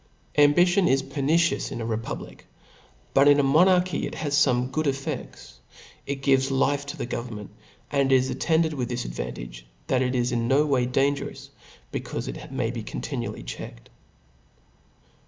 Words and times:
Ambition 0.39 0.87
is 0.87 1.03
pernicious 1.03 1.71
in 1.71 1.79
a 1.79 1.85
republic. 1.85 2.47
But 3.13 3.27
in 3.27 3.39
a 3.39 3.43
flooaarcby 3.43 4.05
it 4.05 4.15
has 4.15 4.33
fbnae 4.33 4.71
good 4.71 4.87
effedks; 4.87 5.57
it 6.07 6.23
gives 6.23 6.49
life 6.49 6.87
to 6.87 6.97
the 6.97 7.05
goTernmotity 7.05 7.49
and 7.91 8.11
is 8.11 8.31
attended 8.31 8.73
with 8.73 8.89
this 8.89 9.05
advant 9.05 9.37
age, 9.37 9.67
that 9.85 10.01
ic 10.01 10.15
is 10.15 10.33
OD 10.33 10.65
way 10.67 10.87
dangerous, 10.87 11.51
becau& 11.93 12.27
it 12.35 12.51
may 12.51 12.71
be 12.71 12.81
continually 12.81 13.43
checked. 13.43 13.91